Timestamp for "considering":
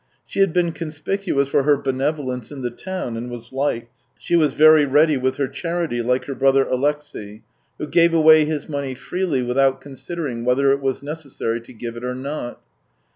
9.79-10.43